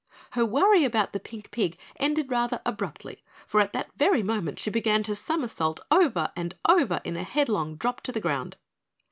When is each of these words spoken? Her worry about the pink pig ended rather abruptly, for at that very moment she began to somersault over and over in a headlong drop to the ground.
Her 0.31 0.43
worry 0.47 0.83
about 0.83 1.13
the 1.13 1.19
pink 1.19 1.51
pig 1.51 1.77
ended 1.97 2.31
rather 2.31 2.59
abruptly, 2.65 3.21
for 3.45 3.59
at 3.61 3.71
that 3.73 3.91
very 3.95 4.23
moment 4.23 4.57
she 4.57 4.71
began 4.71 5.03
to 5.03 5.13
somersault 5.13 5.79
over 5.91 6.31
and 6.35 6.55
over 6.67 7.01
in 7.03 7.15
a 7.15 7.23
headlong 7.23 7.75
drop 7.75 8.01
to 8.01 8.11
the 8.11 8.19
ground. 8.19 8.57